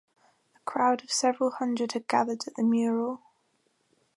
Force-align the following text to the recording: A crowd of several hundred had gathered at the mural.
A 0.55 0.59
crowd 0.65 1.03
of 1.03 1.11
several 1.11 1.51
hundred 1.51 1.91
had 1.91 2.07
gathered 2.07 2.47
at 2.47 2.55
the 2.55 2.63
mural. 2.63 3.21